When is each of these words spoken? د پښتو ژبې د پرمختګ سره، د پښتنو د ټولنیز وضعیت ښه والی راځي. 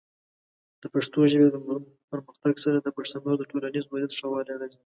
د 0.81 0.83
پښتو 0.93 1.19
ژبې 1.31 1.47
د 1.53 1.55
پرمختګ 2.11 2.55
سره، 2.63 2.77
د 2.81 2.87
پښتنو 2.97 3.31
د 3.37 3.43
ټولنیز 3.51 3.85
وضعیت 3.87 4.11
ښه 4.17 4.27
والی 4.31 4.53
راځي. 4.61 4.79